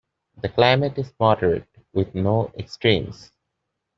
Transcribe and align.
The 0.41 0.49
climate 0.49 0.97
is 0.97 1.13
moderate 1.19 1.67
with 1.93 2.15
no 2.15 2.51
extremes. 2.57 3.31